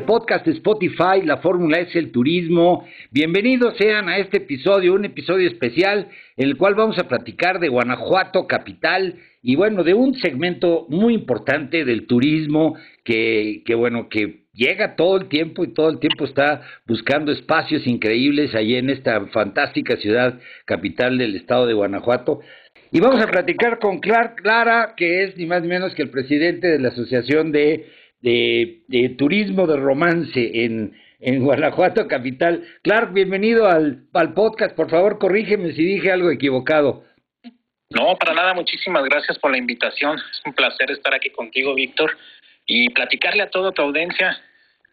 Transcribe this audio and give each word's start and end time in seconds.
Podcast 0.00 0.44
de 0.44 0.52
Spotify, 0.52 1.22
la 1.24 1.36
fórmula 1.36 1.78
es 1.78 1.94
el 1.94 2.10
turismo. 2.10 2.84
Bienvenidos 3.12 3.76
sean 3.78 4.08
a 4.08 4.18
este 4.18 4.38
episodio, 4.38 4.94
un 4.94 5.04
episodio 5.04 5.46
especial 5.46 6.08
en 6.36 6.48
el 6.48 6.56
cual 6.56 6.74
vamos 6.74 6.98
a 6.98 7.06
platicar 7.06 7.60
de 7.60 7.68
Guanajuato 7.68 8.48
capital 8.48 9.14
y 9.42 9.54
bueno, 9.54 9.84
de 9.84 9.94
un 9.94 10.14
segmento 10.16 10.86
muy 10.88 11.14
importante 11.14 11.84
del 11.84 12.08
turismo 12.08 12.76
que, 13.04 13.62
que 13.64 13.76
bueno, 13.76 14.08
que 14.08 14.46
llega 14.52 14.96
todo 14.96 15.18
el 15.18 15.28
tiempo 15.28 15.62
y 15.62 15.72
todo 15.72 15.88
el 15.88 16.00
tiempo 16.00 16.24
está 16.24 16.62
buscando 16.86 17.30
espacios 17.30 17.86
increíbles 17.86 18.56
allí 18.56 18.74
en 18.74 18.90
esta 18.90 19.24
fantástica 19.26 19.96
ciudad 19.98 20.40
capital 20.64 21.16
del 21.16 21.36
estado 21.36 21.66
de 21.66 21.74
Guanajuato. 21.74 22.40
Y 22.90 23.00
vamos 23.00 23.22
a 23.22 23.28
platicar 23.28 23.78
con 23.78 24.00
Clark 24.00 24.36
Clara, 24.42 24.94
que 24.96 25.24
es 25.24 25.36
ni 25.36 25.46
más 25.46 25.62
ni 25.62 25.68
menos 25.68 25.94
que 25.94 26.02
el 26.02 26.10
presidente 26.10 26.66
de 26.66 26.78
la 26.80 26.88
Asociación 26.88 27.52
de 27.52 27.86
de, 28.24 29.14
turismo 29.18 29.66
de 29.66 29.76
romance 29.76 30.64
en, 30.64 30.94
en 31.20 31.44
Guanajuato 31.44 32.08
capital. 32.08 32.64
Clark, 32.82 33.12
bienvenido 33.12 33.68
al, 33.68 34.06
al 34.14 34.32
podcast. 34.32 34.74
Por 34.74 34.88
favor, 34.90 35.18
corrígeme 35.18 35.72
si 35.72 35.84
dije 35.84 36.10
algo 36.10 36.30
equivocado. 36.30 37.04
No, 37.90 38.16
para 38.16 38.34
nada, 38.34 38.54
muchísimas 38.54 39.04
gracias 39.04 39.38
por 39.38 39.50
la 39.50 39.58
invitación. 39.58 40.16
Es 40.16 40.40
un 40.46 40.54
placer 40.54 40.90
estar 40.90 41.14
aquí 41.14 41.30
contigo, 41.30 41.74
Víctor, 41.74 42.16
y 42.66 42.88
platicarle 42.90 43.42
a 43.42 43.50
toda 43.50 43.72
tu 43.72 43.82
audiencia 43.82 44.40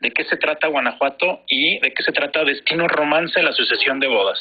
de 0.01 0.11
qué 0.11 0.25
se 0.25 0.35
trata 0.35 0.67
Guanajuato 0.67 1.41
y 1.47 1.79
de 1.79 1.93
qué 1.93 2.03
se 2.03 2.11
trata 2.11 2.43
Destino 2.43 2.87
Romance, 2.87 3.41
la 3.41 3.51
Asociación 3.51 3.99
de 3.99 4.07
Bodas. 4.07 4.39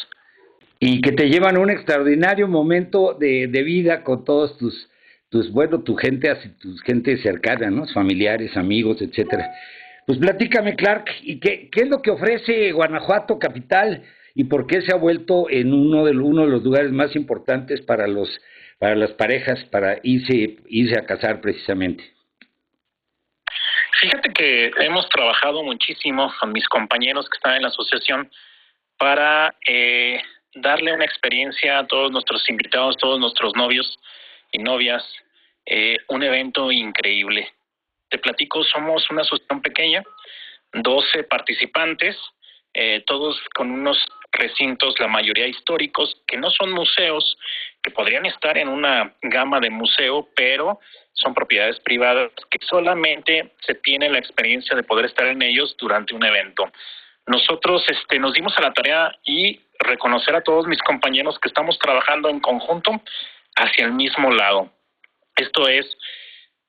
Y 0.81 1.01
que 1.01 1.13
te 1.13 1.29
llevan 1.29 1.59
un 1.59 1.71
extraordinario 1.71 2.49
momento 2.49 3.15
de, 3.15 3.47
de 3.47 3.63
vida 3.63 4.03
con 4.03 4.25
todos 4.25 4.59
tus 4.59 4.90
pues 5.31 5.51
bueno, 5.53 5.83
tu 5.83 5.95
gente, 5.97 6.35
tu 6.61 6.77
gente 6.79 7.17
cercana, 7.19 7.71
¿no? 7.71 7.87
Familiares, 7.87 8.57
amigos, 8.57 9.01
etcétera. 9.01 9.51
Pues 10.07 10.19
platícame, 10.19 10.75
Clark, 10.75 11.05
¿y 11.23 11.39
qué, 11.39 11.69
qué 11.71 11.83
es 11.83 11.89
lo 11.89 12.03
que 12.03 12.11
ofrece 12.11 12.73
Guanajuato 12.73 13.39
Capital 13.39 14.03
y 14.35 14.45
por 14.45 14.67
qué 14.67 14.83
se 14.83 14.93
ha 14.93 14.97
vuelto 14.97 15.49
en 15.49 15.73
uno 15.73 16.05
de, 16.05 16.17
uno 16.17 16.45
de 16.45 16.51
los 16.51 16.65
lugares 16.65 16.91
más 16.91 17.15
importantes 17.15 17.81
para 17.83 18.07
los 18.07 18.29
para 18.79 18.97
las 18.97 19.13
parejas 19.13 19.63
para 19.67 19.99
irse 20.03 20.57
irse 20.67 20.99
a 20.99 21.07
casar 21.07 21.41
precisamente? 21.41 22.03
Fíjate 24.01 24.33
que 24.33 24.71
hemos 24.81 25.09
trabajado 25.11 25.63
muchísimo 25.63 26.33
con 26.41 26.53
mis 26.53 26.67
compañeros 26.69 27.29
que 27.29 27.37
están 27.37 27.57
en 27.57 27.63
la 27.63 27.69
asociación 27.69 28.31
para 28.97 29.55
eh, 29.67 30.21
darle 30.55 30.95
una 30.95 31.05
experiencia 31.05 31.79
a 31.79 31.87
todos 31.87 32.11
nuestros 32.11 32.49
invitados, 32.49 32.97
todos 32.97 33.21
nuestros 33.21 33.55
novios, 33.55 33.99
y 34.53 34.59
novias, 34.59 35.05
eh, 35.67 35.99
un 36.09 36.23
evento 36.23 36.71
increíble. 36.73 37.53
Te 38.09 38.19
platico, 38.19 38.65
somos 38.65 39.09
una 39.11 39.23
asociación 39.23 39.63
pequeña, 39.63 40.03
12 40.73 41.25
participantes, 41.25 42.17
eh, 42.75 43.03
todos 43.07 43.41
con 43.55 43.71
unos 43.71 43.99
recintos, 44.33 44.99
la 45.01 45.09
mayoría 45.09 45.47
históricos, 45.47 46.17
que 46.27 46.37
no 46.37 46.51
son 46.51 46.73
museos, 46.73 47.37
que 47.83 47.91
podrían 47.91 48.27
estar 48.27 48.57
en 48.59 48.69
una 48.69 49.15
gama 49.23 49.59
de 49.61 49.71
museo, 49.71 50.29
pero 50.37 50.79
son 51.13 51.35
propiedades 51.35 51.81
privadas 51.81 52.31
que 52.49 52.59
solamente 52.67 53.53
se 53.67 53.75
tiene 53.75 54.09
la 54.09 54.19
experiencia 54.19 54.77
de 54.77 54.83
poder 54.83 55.07
estar 55.07 55.27
en 55.27 55.43
ellos 55.43 55.77
durante 55.79 56.15
un 56.15 56.25
evento. 56.25 56.71
Nosotros 57.27 57.85
este, 57.89 58.19
nos 58.19 58.33
dimos 58.35 58.57
a 58.57 58.63
la 58.63 58.73
tarea 58.73 59.17
y 59.25 59.61
reconocer 59.79 60.35
a 60.35 60.43
todos 60.43 60.67
mis 60.67 60.83
compañeros 60.83 61.39
que 61.39 61.49
estamos 61.49 61.79
trabajando 61.79 62.29
en 62.29 62.41
conjunto 62.41 63.03
hacia 63.61 63.85
el 63.85 63.93
mismo 63.93 64.31
lado. 64.31 64.73
Esto 65.37 65.69
es 65.69 65.87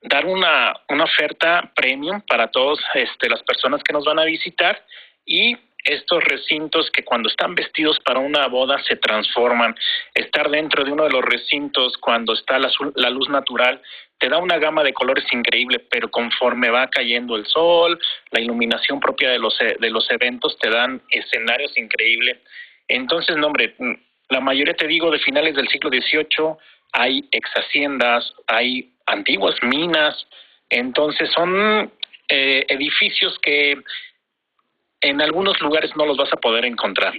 dar 0.01 0.25
una, 0.25 0.73
una 0.89 1.03
oferta 1.03 1.71
premium 1.75 2.21
para 2.27 2.47
todas 2.47 2.79
este, 2.93 3.29
las 3.29 3.43
personas 3.43 3.81
que 3.83 3.93
nos 3.93 4.05
van 4.05 4.19
a 4.19 4.25
visitar 4.25 4.83
y 5.25 5.55
estos 5.83 6.23
recintos 6.23 6.91
que 6.91 7.03
cuando 7.03 7.29
están 7.29 7.55
vestidos 7.55 7.99
para 8.05 8.19
una 8.19 8.47
boda 8.47 8.81
se 8.87 8.95
transforman. 8.97 9.75
Estar 10.13 10.49
dentro 10.49 10.83
de 10.83 10.91
uno 10.91 11.05
de 11.05 11.11
los 11.11 11.23
recintos 11.23 11.97
cuando 11.97 12.33
está 12.33 12.59
la, 12.59 12.71
la, 12.95 13.09
luz 13.09 13.29
natural 13.29 13.81
te 14.19 14.29
da 14.29 14.37
una 14.37 14.59
gama 14.59 14.83
de 14.83 14.93
colores 14.93 15.25
increíble, 15.31 15.79
pero 15.89 16.11
conforme 16.11 16.69
va 16.69 16.87
cayendo 16.87 17.35
el 17.35 17.47
sol, 17.47 17.99
la 18.29 18.39
iluminación 18.39 18.99
propia 18.99 19.31
de 19.31 19.39
los, 19.39 19.57
de 19.57 19.89
los 19.89 20.09
eventos 20.11 20.57
te 20.59 20.69
dan 20.69 21.01
escenarios 21.09 21.75
increíbles. 21.75 22.37
Entonces, 22.87 23.35
no, 23.37 23.47
hombre, 23.47 23.75
la 24.29 24.39
mayoría, 24.39 24.75
te 24.75 24.87
digo, 24.87 25.09
de 25.09 25.19
finales 25.19 25.55
del 25.55 25.67
siglo 25.69 25.89
XVIII, 25.89 26.55
hay 26.91 27.27
ex 27.31 27.49
haciendas, 27.51 28.33
hay 28.47 28.93
antiguas 29.05 29.55
minas, 29.63 30.27
entonces 30.69 31.29
son 31.35 31.91
eh, 32.29 32.65
edificios 32.69 33.37
que 33.41 33.77
en 35.01 35.21
algunos 35.21 35.59
lugares 35.61 35.91
no 35.95 36.05
los 36.05 36.17
vas 36.17 36.31
a 36.31 36.37
poder 36.37 36.65
encontrar. 36.65 37.13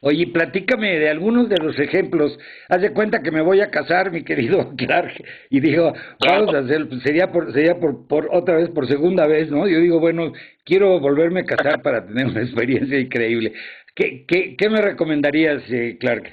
Oye, 0.00 0.28
platícame 0.28 0.96
de 0.98 1.10
algunos 1.10 1.48
de 1.48 1.56
los 1.56 1.76
ejemplos. 1.78 2.38
Haz 2.68 2.82
de 2.82 2.92
cuenta 2.92 3.20
que 3.20 3.32
me 3.32 3.40
voy 3.40 3.60
a 3.60 3.70
casar, 3.70 4.12
mi 4.12 4.22
querido 4.22 4.72
Clark, 4.76 5.12
y 5.50 5.60
digo, 5.60 5.92
vamos 6.24 6.54
a 6.54 6.58
hacer, 6.58 6.88
pues, 6.88 7.02
sería 7.02 7.32
por, 7.32 7.52
sería 7.52 7.80
por, 7.80 8.06
por 8.06 8.28
otra 8.32 8.56
vez, 8.56 8.70
por 8.70 8.86
segunda 8.86 9.26
vez, 9.26 9.50
¿no? 9.50 9.66
Yo 9.66 9.80
digo, 9.80 9.98
bueno, 9.98 10.32
quiero 10.64 11.00
volverme 11.00 11.40
a 11.40 11.44
casar 11.44 11.82
para 11.82 12.06
tener 12.06 12.26
una 12.26 12.42
experiencia 12.42 12.98
increíble. 12.98 13.52
¿Qué, 13.94 14.24
qué, 14.28 14.56
qué 14.56 14.70
me 14.70 14.80
recomendarías, 14.80 15.62
eh, 15.68 15.96
Clark? 15.98 16.32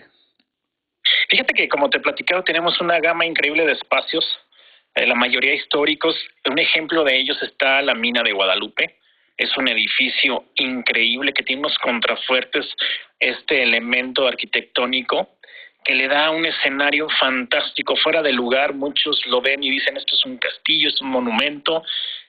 Fíjate 1.29 1.53
que 1.53 1.67
como 1.67 1.89
te 1.89 1.99
platicado 1.99 2.43
tenemos 2.43 2.79
una 2.81 2.99
gama 2.99 3.25
increíble 3.25 3.65
de 3.65 3.73
espacios, 3.73 4.25
eh, 4.95 5.05
la 5.05 5.15
mayoría 5.15 5.53
históricos. 5.53 6.15
Un 6.45 6.59
ejemplo 6.59 7.03
de 7.03 7.17
ellos 7.17 7.41
está 7.41 7.81
la 7.81 7.93
mina 7.93 8.23
de 8.23 8.31
Guadalupe. 8.31 8.97
Es 9.37 9.55
un 9.57 9.67
edificio 9.67 10.45
increíble 10.55 11.33
que 11.33 11.43
tiene 11.43 11.59
unos 11.59 11.77
contrafuertes, 11.79 12.65
este 13.19 13.63
elemento 13.63 14.27
arquitectónico 14.27 15.35
que 15.85 15.93
le 15.93 16.07
da 16.07 16.31
un 16.31 16.45
escenario 16.45 17.07
fantástico, 17.19 17.95
fuera 17.95 18.23
de 18.23 18.33
lugar. 18.33 18.73
Muchos 18.73 19.23
lo 19.27 19.39
ven 19.39 19.63
y 19.63 19.69
dicen 19.69 19.95
esto 19.95 20.15
es 20.15 20.25
un 20.25 20.37
castillo, 20.37 20.89
es 20.89 20.99
un 20.99 21.09
monumento. 21.09 21.83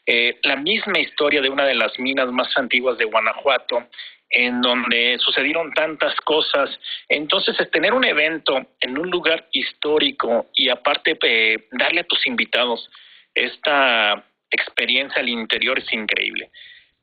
Eh, 0.07 0.39
la 0.43 0.57
misma 0.57 1.01
historia 1.01 1.41
de 1.41 1.49
una 1.49 1.65
de 1.65 1.75
las 1.75 1.99
minas 1.99 2.31
más 2.31 2.57
antiguas 2.57 2.97
de 2.97 3.05
Guanajuato 3.05 3.89
en 4.31 4.61
donde 4.61 5.19
sucedieron 5.19 5.73
tantas 5.73 6.15
cosas. 6.21 6.71
Entonces, 7.09 7.57
tener 7.71 7.93
un 7.93 8.05
evento 8.05 8.67
en 8.81 8.99
un 8.99 9.11
lugar 9.11 9.47
histórico 9.53 10.47
y 10.55 10.69
aparte 10.69 11.17
eh, 11.23 11.69
darle 11.73 12.01
a 12.01 12.07
tus 12.07 12.27
invitados 12.27 12.91
esta 13.35 14.25
experiencia 14.51 15.21
al 15.21 15.29
interior 15.29 15.79
es 15.79 15.93
increíble. 15.93 16.51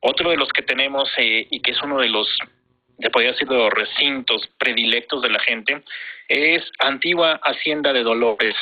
Otro 0.00 0.30
de 0.30 0.36
los 0.36 0.48
que 0.50 0.62
tenemos 0.62 1.10
eh, 1.16 1.46
y 1.50 1.60
que 1.60 1.70
es 1.70 1.82
uno 1.82 1.98
de 1.98 2.08
los, 2.08 2.28
de 2.98 3.10
podría 3.10 3.32
decir, 3.32 3.48
de 3.48 3.56
los 3.56 3.70
recintos 3.70 4.46
predilectos 4.58 5.22
de 5.22 5.30
la 5.30 5.40
gente 5.40 5.82
es 6.28 6.62
Antigua 6.80 7.40
Hacienda 7.42 7.92
de 7.92 8.02
Dolores. 8.02 8.54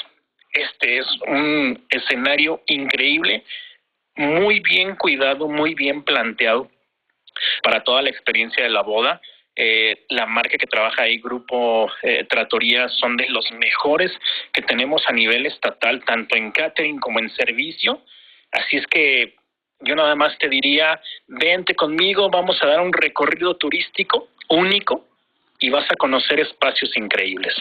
este 0.53 0.99
es 0.99 1.07
un 1.27 1.85
escenario 1.89 2.63
increíble, 2.67 3.45
muy 4.17 4.61
bien 4.61 4.97
cuidado, 4.97 5.49
muy 5.49 5.75
bien 5.75 6.03
planteado 6.03 6.71
para 7.63 7.83
toda 7.83 8.03
la 8.03 8.11
experiencia 8.11 8.63
de 8.63 8.71
la 8.71 8.83
boda. 8.83 9.21
Eh, 9.55 10.07
la 10.09 10.27
marca 10.27 10.57
que 10.57 10.67
trabaja 10.67 11.03
ahí, 11.03 11.19
Grupo 11.19 11.91
eh, 12.03 12.25
Tratoría, 12.25 12.89
son 12.89 13.17
de 13.17 13.29
los 13.29 13.51
mejores 13.53 14.11
que 14.53 14.63
tenemos 14.63 15.03
a 15.07 15.13
nivel 15.13 15.45
estatal, 15.47 16.03
tanto 16.05 16.37
en 16.37 16.53
catering 16.53 16.99
como 16.99 17.19
en 17.19 17.29
servicio. 17.31 18.03
Así 18.51 18.77
es 18.79 18.87
que 18.87 19.35
yo 19.81 19.95
nada 19.95 20.15
más 20.15 20.39
te 20.39 20.49
diría, 20.49 21.01
vente 21.27 21.75
conmigo, 21.75 22.31
vamos 22.31 22.63
a 22.63 22.67
dar 22.67 22.81
un 22.81 22.93
recorrido 22.93 23.57
turístico 23.57 24.29
único 24.49 25.07
y 25.59 25.71
vas 25.71 25.91
a 25.91 25.97
conocer 25.97 26.41
espacios 26.41 26.97
increíbles. 26.97 27.55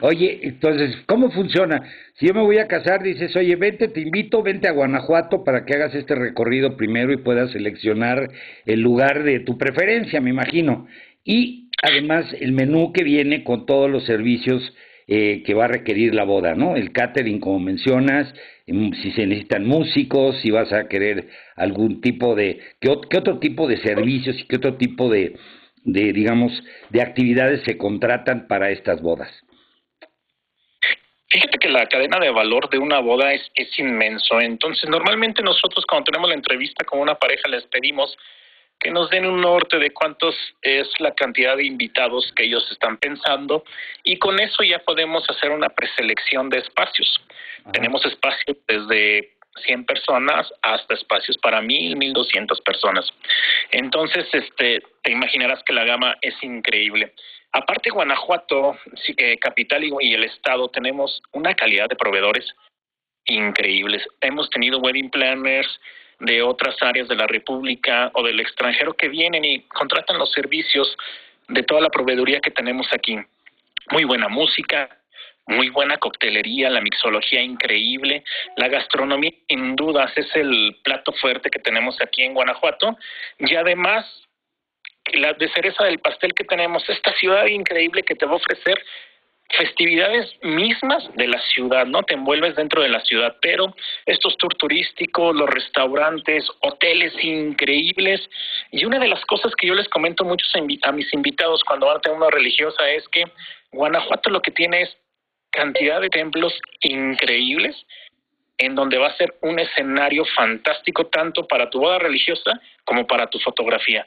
Oye, 0.00 0.40
entonces, 0.42 0.96
¿cómo 1.06 1.30
funciona? 1.30 1.82
Si 2.14 2.26
yo 2.26 2.34
me 2.34 2.42
voy 2.42 2.58
a 2.58 2.66
casar, 2.66 3.02
dices, 3.02 3.34
oye, 3.36 3.54
vente, 3.56 3.88
te 3.88 4.00
invito, 4.00 4.42
vente 4.42 4.68
a 4.68 4.72
Guanajuato 4.72 5.44
para 5.44 5.64
que 5.64 5.74
hagas 5.74 5.94
este 5.94 6.14
recorrido 6.14 6.76
primero 6.76 7.12
y 7.12 7.18
puedas 7.18 7.52
seleccionar 7.52 8.28
el 8.66 8.80
lugar 8.80 9.22
de 9.22 9.40
tu 9.40 9.56
preferencia, 9.56 10.20
me 10.20 10.30
imagino. 10.30 10.86
Y 11.24 11.70
además 11.82 12.26
el 12.40 12.52
menú 12.52 12.92
que 12.92 13.04
viene 13.04 13.44
con 13.44 13.66
todos 13.66 13.88
los 13.88 14.04
servicios 14.04 14.74
eh, 15.06 15.42
que 15.44 15.54
va 15.54 15.66
a 15.66 15.68
requerir 15.68 16.14
la 16.14 16.24
boda, 16.24 16.54
¿no? 16.54 16.76
El 16.76 16.90
catering, 16.92 17.38
como 17.38 17.60
mencionas, 17.60 18.32
em, 18.66 18.90
si 18.94 19.12
se 19.12 19.26
necesitan 19.26 19.66
músicos, 19.66 20.40
si 20.40 20.50
vas 20.50 20.72
a 20.72 20.88
querer 20.88 21.28
algún 21.56 22.00
tipo 22.00 22.34
de, 22.34 22.58
qué, 22.80 22.88
otro 22.88 23.38
tipo 23.38 23.68
de 23.68 23.76
servicios 23.78 24.40
y 24.40 24.44
qué 24.46 24.56
otro 24.56 24.76
tipo 24.76 25.10
de, 25.10 25.36
de, 25.84 26.12
digamos, 26.12 26.52
de 26.90 27.02
actividades 27.02 27.62
se 27.64 27.76
contratan 27.76 28.48
para 28.48 28.70
estas 28.70 29.02
bodas. 29.02 29.30
Fíjate 31.34 31.58
que 31.58 31.68
la 31.68 31.88
cadena 31.88 32.20
de 32.20 32.30
valor 32.30 32.70
de 32.70 32.78
una 32.78 33.00
boda 33.00 33.32
es, 33.32 33.50
es 33.56 33.76
inmenso. 33.76 34.40
Entonces, 34.40 34.88
normalmente 34.88 35.42
nosotros 35.42 35.84
cuando 35.84 36.04
tenemos 36.04 36.28
la 36.28 36.36
entrevista 36.36 36.84
con 36.84 37.00
una 37.00 37.16
pareja 37.16 37.48
les 37.48 37.64
pedimos 37.64 38.16
que 38.78 38.92
nos 38.92 39.10
den 39.10 39.26
un 39.26 39.40
norte 39.40 39.80
de 39.80 39.92
cuántos 39.92 40.36
es 40.62 40.88
la 41.00 41.12
cantidad 41.12 41.56
de 41.56 41.64
invitados 41.64 42.32
que 42.36 42.44
ellos 42.44 42.64
están 42.70 42.98
pensando 42.98 43.64
y 44.04 44.16
con 44.20 44.38
eso 44.38 44.62
ya 44.62 44.78
podemos 44.78 45.28
hacer 45.28 45.50
una 45.50 45.70
preselección 45.70 46.50
de 46.50 46.58
espacios. 46.58 47.20
Tenemos 47.72 48.04
espacios 48.04 48.56
desde 48.68 49.34
100 49.64 49.86
personas 49.86 50.52
hasta 50.62 50.94
espacios 50.94 51.36
para 51.38 51.60
1000, 51.60 51.96
1200 51.96 52.60
personas. 52.60 53.12
Entonces, 53.72 54.26
este, 54.32 54.84
te 55.02 55.10
imaginarás 55.10 55.64
que 55.64 55.72
la 55.72 55.82
gama 55.82 56.16
es 56.20 56.40
increíble. 56.44 57.12
Aparte, 57.54 57.90
Guanajuato, 57.90 58.76
sí 58.96 59.14
que 59.14 59.38
capital 59.38 59.84
y, 59.84 60.12
el 60.12 60.24
estado 60.24 60.68
tenemos 60.70 61.22
una 61.30 61.54
calidad 61.54 61.88
de 61.88 61.94
proveedores 61.94 62.44
increíbles. 63.26 64.02
Hemos 64.20 64.50
tenido 64.50 64.80
wedding 64.80 65.08
planners 65.08 65.68
de 66.18 66.42
otras 66.42 66.74
áreas 66.82 67.06
de 67.06 67.14
la 67.14 67.28
República 67.28 68.10
o 68.14 68.24
del 68.24 68.40
extranjero 68.40 68.94
que 68.94 69.08
vienen 69.08 69.44
y 69.44 69.60
contratan 69.68 70.18
los 70.18 70.32
servicios 70.32 70.96
de 71.46 71.62
toda 71.62 71.80
la 71.80 71.90
proveeduría 71.90 72.40
que 72.40 72.50
tenemos 72.50 72.88
aquí. 72.92 73.20
Muy 73.92 74.02
buena 74.02 74.28
música, 74.28 74.88
muy 75.46 75.68
buena 75.68 75.98
coctelería, 75.98 76.70
la 76.70 76.80
mixología 76.80 77.40
increíble, 77.40 78.24
la 78.56 78.66
gastronomía 78.66 79.30
sin 79.48 79.76
dudas 79.76 80.10
es 80.16 80.26
el 80.34 80.76
plato 80.82 81.12
fuerte 81.12 81.50
que 81.50 81.60
tenemos 81.60 82.00
aquí 82.00 82.24
en 82.24 82.34
Guanajuato 82.34 82.98
y 83.38 83.54
además 83.54 84.24
la 85.12 85.32
de 85.34 85.48
cereza 85.50 85.84
del 85.84 85.98
pastel 85.98 86.34
que 86.34 86.44
tenemos, 86.44 86.88
esta 86.88 87.12
ciudad 87.14 87.46
increíble 87.46 88.02
que 88.02 88.14
te 88.14 88.26
va 88.26 88.32
a 88.32 88.36
ofrecer 88.36 88.82
festividades 89.50 90.34
mismas 90.42 91.04
de 91.14 91.28
la 91.28 91.38
ciudad, 91.52 91.86
¿no? 91.86 92.02
Te 92.02 92.14
envuelves 92.14 92.56
dentro 92.56 92.82
de 92.82 92.88
la 92.88 93.00
ciudad, 93.00 93.36
pero 93.40 93.74
estos 94.06 94.36
tours 94.38 94.56
turísticos, 94.56 95.36
los 95.36 95.48
restaurantes, 95.48 96.48
hoteles 96.60 97.12
increíbles. 97.22 98.28
Y 98.70 98.84
una 98.84 98.98
de 98.98 99.08
las 99.08 99.24
cosas 99.26 99.52
que 99.54 99.66
yo 99.66 99.74
les 99.74 99.88
comento 99.88 100.24
mucho 100.24 100.46
a 100.82 100.92
mis 100.92 101.12
invitados 101.12 101.62
cuando 101.64 101.86
van 101.86 101.98
a 101.98 102.00
tener 102.00 102.18
una 102.18 102.30
religiosa 102.30 102.88
es 102.90 103.06
que 103.08 103.24
Guanajuato 103.70 104.30
lo 104.30 104.40
que 104.40 104.50
tiene 104.50 104.82
es 104.82 104.96
cantidad 105.50 106.00
de 106.00 106.10
templos 106.10 106.52
increíbles 106.80 107.76
en 108.58 108.74
donde 108.74 108.98
va 108.98 109.08
a 109.08 109.16
ser 109.16 109.34
un 109.42 109.58
escenario 109.58 110.24
fantástico 110.36 111.06
tanto 111.06 111.46
para 111.46 111.70
tu 111.70 111.80
boda 111.80 111.98
religiosa 111.98 112.60
como 112.84 113.06
para 113.06 113.26
tu 113.28 113.38
fotografía. 113.40 114.06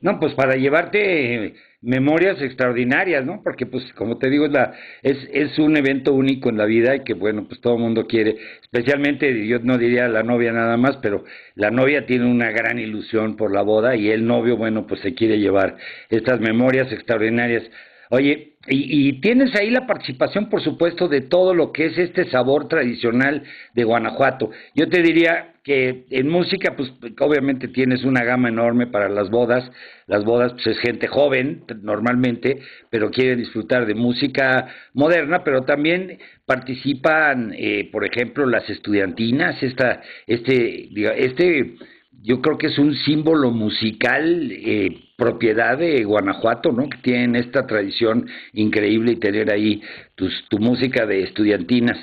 No, 0.00 0.20
pues 0.20 0.32
para 0.34 0.54
llevarte 0.54 1.54
memorias 1.80 2.40
extraordinarias, 2.40 3.24
¿no? 3.24 3.42
Porque 3.42 3.66
pues 3.66 3.92
como 3.94 4.16
te 4.18 4.30
digo 4.30 4.46
es 4.46 4.52
la 4.52 4.74
es 5.02 5.16
es 5.32 5.58
un 5.58 5.76
evento 5.76 6.12
único 6.14 6.48
en 6.50 6.56
la 6.56 6.66
vida 6.66 6.94
y 6.94 7.02
que 7.02 7.14
bueno, 7.14 7.46
pues 7.48 7.60
todo 7.60 7.74
el 7.74 7.80
mundo 7.80 8.06
quiere, 8.06 8.36
especialmente 8.62 9.46
yo 9.48 9.58
no 9.60 9.76
diría 9.76 10.06
la 10.08 10.22
novia 10.22 10.52
nada 10.52 10.76
más, 10.76 10.98
pero 10.98 11.24
la 11.56 11.70
novia 11.72 12.06
tiene 12.06 12.26
una 12.30 12.50
gran 12.52 12.78
ilusión 12.78 13.36
por 13.36 13.52
la 13.52 13.62
boda 13.62 13.96
y 13.96 14.10
el 14.10 14.24
novio, 14.24 14.56
bueno, 14.56 14.86
pues 14.86 15.00
se 15.00 15.14
quiere 15.14 15.38
llevar 15.40 15.76
estas 16.10 16.40
memorias 16.40 16.92
extraordinarias. 16.92 17.64
Oye, 18.10 18.54
y, 18.66 19.08
y, 19.08 19.20
tienes 19.20 19.54
ahí 19.54 19.70
la 19.70 19.86
participación, 19.86 20.48
por 20.48 20.62
supuesto, 20.62 21.08
de 21.08 21.22
todo 21.22 21.54
lo 21.54 21.72
que 21.72 21.86
es 21.86 21.98
este 21.98 22.28
sabor 22.30 22.68
tradicional 22.68 23.42
de 23.74 23.84
Guanajuato. 23.84 24.50
Yo 24.74 24.88
te 24.88 25.02
diría 25.02 25.54
que 25.68 26.06
en 26.08 26.30
música, 26.30 26.74
pues 26.74 26.90
obviamente 27.20 27.68
tienes 27.68 28.02
una 28.02 28.24
gama 28.24 28.48
enorme 28.48 28.86
para 28.86 29.10
las 29.10 29.28
bodas. 29.28 29.70
Las 30.06 30.24
bodas, 30.24 30.54
pues 30.54 30.66
es 30.68 30.78
gente 30.78 31.08
joven 31.08 31.64
normalmente, 31.82 32.60
pero 32.88 33.10
quiere 33.10 33.36
disfrutar 33.36 33.84
de 33.84 33.94
música 33.94 34.68
moderna, 34.94 35.44
pero 35.44 35.62
también 35.64 36.18
participan, 36.46 37.52
eh, 37.54 37.90
por 37.92 38.06
ejemplo, 38.06 38.46
las 38.46 38.68
estudiantinas, 38.70 39.62
esta, 39.62 40.00
este, 40.26 40.88
este 41.22 41.74
yo 42.22 42.40
creo 42.40 42.58
que 42.58 42.68
es 42.68 42.78
un 42.78 42.94
símbolo 42.94 43.50
musical 43.50 44.50
eh, 44.52 45.04
propiedad 45.16 45.78
de 45.78 46.04
Guanajuato, 46.04 46.72
¿no? 46.72 46.88
Que 46.88 46.98
tienen 46.98 47.36
esta 47.36 47.66
tradición 47.66 48.28
increíble 48.52 49.12
y 49.12 49.16
tener 49.16 49.52
ahí 49.52 49.82
tu 50.14 50.58
música 50.58 51.06
de 51.06 51.22
estudiantinas. 51.22 51.98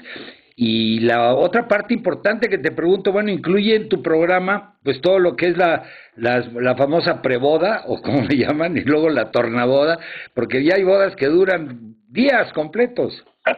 Y 0.58 1.02
la 1.02 1.36
otra 1.36 1.68
parte 1.68 1.94
importante 1.94 2.48
que 2.48 2.58
te 2.58 2.72
pregunto, 2.72 3.12
bueno, 3.12 3.30
incluye 3.30 3.76
en 3.76 3.90
tu 3.90 4.02
programa, 4.02 4.78
pues 4.84 5.02
todo 5.02 5.20
lo 5.20 5.36
que 5.36 5.48
es 5.48 5.58
la, 5.58 5.84
la, 6.16 6.40
la 6.40 6.76
famosa 6.76 7.22
preboda, 7.22 7.84
o 7.88 8.02
como 8.02 8.24
le 8.24 8.38
llaman, 8.46 8.78
y 8.78 8.82
luego 8.82 9.10
la 9.10 9.32
tornaboda, 9.32 10.00
porque 10.34 10.64
ya 10.64 10.76
hay 10.76 10.84
bodas 10.84 11.16
que 11.18 11.28
duran 11.28 11.96
días 12.10 12.52
completos. 12.54 13.24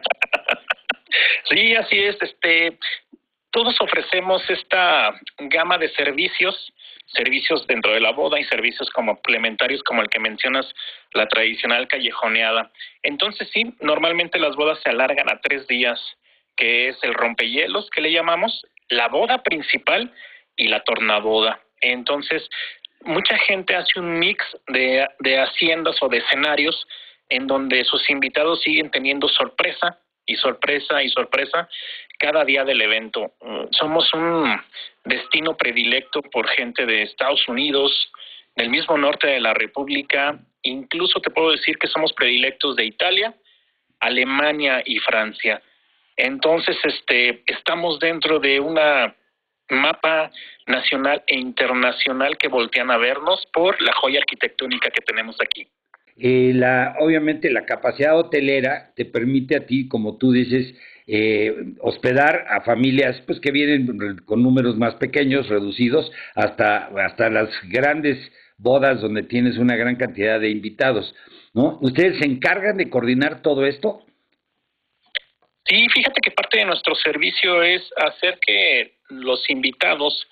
Sí, 1.50 1.74
así 1.74 1.96
es. 1.98 2.16
Este, 2.20 2.78
todos 3.50 3.80
ofrecemos 3.80 4.42
esta 4.50 5.14
gama 5.38 5.78
de 5.78 5.88
servicios, 5.90 6.72
servicios 7.06 7.66
dentro 7.66 7.92
de 7.92 8.00
la 8.00 8.12
boda 8.12 8.38
y 8.38 8.44
servicios 8.44 8.90
complementarios 8.90 9.82
como 9.82 10.02
el 10.02 10.08
que 10.08 10.18
mencionas, 10.18 10.66
la 11.12 11.26
tradicional 11.26 11.88
callejoneada. 11.88 12.70
Entonces 13.02 13.48
sí, 13.52 13.74
normalmente 13.80 14.38
las 14.38 14.54
bodas 14.56 14.78
se 14.82 14.90
alargan 14.90 15.30
a 15.30 15.40
tres 15.40 15.66
días, 15.66 15.98
que 16.56 16.88
es 16.88 16.98
el 17.02 17.14
rompehielos 17.14 17.88
que 17.90 18.02
le 18.02 18.12
llamamos, 18.12 18.66
la 18.90 19.08
boda 19.08 19.42
principal 19.42 20.12
y 20.56 20.68
la 20.68 20.80
tornaboda. 20.84 21.60
Entonces, 21.80 22.48
mucha 23.02 23.38
gente 23.38 23.76
hace 23.76 23.98
un 24.00 24.18
mix 24.18 24.44
de, 24.66 25.06
de 25.20 25.40
haciendas 25.40 25.96
o 26.02 26.08
de 26.08 26.18
escenarios 26.18 26.86
en 27.28 27.46
donde 27.46 27.84
sus 27.84 28.08
invitados 28.10 28.60
siguen 28.62 28.90
teniendo 28.90 29.28
sorpresa 29.28 29.98
y 30.28 30.36
sorpresa 30.36 31.02
y 31.02 31.08
sorpresa 31.08 31.68
cada 32.18 32.44
día 32.44 32.64
del 32.64 32.80
evento. 32.80 33.32
Mm, 33.40 33.64
somos 33.72 34.12
un 34.14 34.60
destino 35.04 35.56
predilecto 35.56 36.22
por 36.22 36.46
gente 36.48 36.86
de 36.86 37.02
Estados 37.02 37.48
Unidos, 37.48 38.12
del 38.54 38.70
mismo 38.70 38.96
norte 38.96 39.26
de 39.26 39.40
la 39.40 39.54
República, 39.54 40.38
incluso 40.62 41.20
te 41.20 41.30
puedo 41.30 41.52
decir 41.52 41.78
que 41.78 41.88
somos 41.88 42.12
predilectos 42.12 42.76
de 42.76 42.84
Italia, 42.84 43.34
Alemania 44.00 44.82
y 44.84 44.98
Francia. 44.98 45.62
Entonces, 46.16 46.76
este, 46.84 47.42
estamos 47.46 47.98
dentro 48.00 48.38
de 48.40 48.60
una 48.60 49.14
mapa 49.70 50.30
nacional 50.66 51.22
e 51.26 51.38
internacional 51.38 52.36
que 52.36 52.48
voltean 52.48 52.90
a 52.90 52.96
vernos 52.96 53.46
por 53.52 53.80
la 53.80 53.92
joya 53.94 54.20
arquitectónica 54.20 54.90
que 54.90 55.00
tenemos 55.00 55.36
aquí. 55.40 55.68
Eh, 56.20 56.52
la, 56.52 56.96
obviamente 56.98 57.48
la 57.50 57.64
capacidad 57.64 58.18
hotelera 58.18 58.92
te 58.96 59.04
permite 59.04 59.56
a 59.56 59.66
ti, 59.66 59.86
como 59.86 60.18
tú 60.18 60.32
dices, 60.32 60.74
eh, 61.06 61.54
hospedar 61.80 62.44
a 62.50 62.62
familias 62.62 63.22
pues 63.24 63.38
que 63.38 63.52
vienen 63.52 64.18
con 64.24 64.42
números 64.42 64.76
más 64.76 64.96
pequeños, 64.96 65.48
reducidos, 65.48 66.10
hasta, 66.34 66.86
hasta 67.04 67.30
las 67.30 67.48
grandes 67.68 68.18
bodas 68.56 69.00
donde 69.00 69.22
tienes 69.22 69.58
una 69.58 69.76
gran 69.76 69.94
cantidad 69.94 70.40
de 70.40 70.50
invitados. 70.50 71.14
¿no? 71.54 71.78
¿Ustedes 71.80 72.18
se 72.18 72.26
encargan 72.26 72.76
de 72.76 72.90
coordinar 72.90 73.40
todo 73.40 73.64
esto? 73.64 74.04
Sí, 75.66 75.86
fíjate 75.94 76.20
que 76.20 76.32
parte 76.32 76.58
de 76.58 76.64
nuestro 76.64 76.96
servicio 76.96 77.62
es 77.62 77.82
hacer 77.96 78.40
que 78.44 78.96
los 79.08 79.48
invitados 79.50 80.26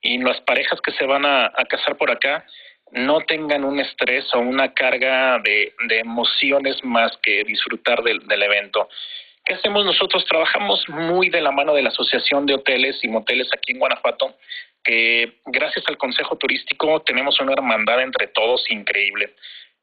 y 0.00 0.16
las 0.18 0.40
parejas 0.42 0.80
que 0.80 0.92
se 0.92 1.04
van 1.04 1.26
a 1.26 1.52
casar 1.68 1.96
por 1.96 2.10
acá 2.10 2.44
no 2.92 3.20
tengan 3.20 3.64
un 3.64 3.80
estrés 3.80 4.24
o 4.34 4.38
una 4.38 4.72
carga 4.72 5.38
de, 5.40 5.74
emociones 5.90 6.82
más 6.84 7.16
que 7.22 7.44
disfrutar 7.44 8.02
del, 8.02 8.42
evento. 8.42 8.88
¿Qué 9.44 9.54
hacemos 9.54 9.84
nosotros? 9.84 10.24
Trabajamos 10.24 10.88
muy 10.88 11.28
de 11.28 11.40
la 11.40 11.52
mano 11.52 11.74
de 11.74 11.82
la 11.82 11.90
Asociación 11.90 12.46
de 12.46 12.54
Hoteles 12.54 12.98
y 13.02 13.08
Moteles 13.08 13.48
aquí 13.52 13.72
en 13.72 13.78
Guanajuato, 13.78 14.36
que 14.82 15.40
gracias 15.46 15.84
al 15.88 15.96
Consejo 15.98 16.36
Turístico 16.36 17.02
tenemos 17.02 17.40
una 17.40 17.52
hermandad 17.52 18.00
entre 18.00 18.28
todos 18.28 18.64
increíble. 18.70 19.34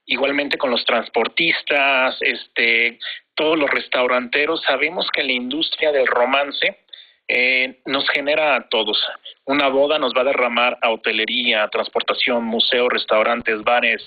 Igualmente 0.06 0.58
con 0.58 0.72
los 0.72 0.84
transportistas, 0.84 2.18
este, 2.22 3.00
todos 3.36 3.58
los 3.58 3.70
restauranteros, 3.70 4.62
sabemos 4.64 5.08
que 5.14 5.24
la 5.24 5.32
industria 5.32 5.92
del 5.92 6.08
romance 6.08 6.83
eh, 7.28 7.80
nos 7.86 8.08
genera 8.10 8.56
a 8.56 8.68
todos. 8.70 9.00
Una 9.46 9.70
boda 9.70 9.98
nos 10.00 10.14
va 10.14 10.22
a 10.22 10.26
derramar 10.26 10.78
a 10.82 10.92
hotelería, 10.92 11.68
transportación, 11.70 12.44
museos, 12.44 12.90
restaurantes, 12.92 13.64
bares, 13.64 14.02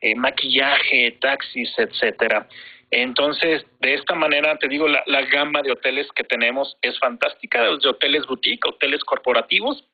eh, 0.00 0.14
maquillaje, 0.14 1.16
taxis, 1.20 1.72
etcétera. 1.78 2.48
Entonces, 2.90 3.66
de 3.80 3.94
esta 3.94 4.14
manera, 4.14 4.56
te 4.56 4.68
digo, 4.68 4.86
la, 4.86 5.02
la 5.06 5.22
gama 5.22 5.62
de 5.62 5.72
hoteles 5.72 6.06
que 6.14 6.24
tenemos 6.24 6.76
es 6.82 6.98
fantástica, 6.98 7.62
de 7.62 7.88
hoteles 7.88 8.26
boutique, 8.26 8.68
hoteles 8.68 9.02
corporativos, 9.04 9.84